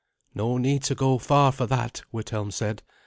[0.33, 2.81] "No need to go far for that," Withelm said.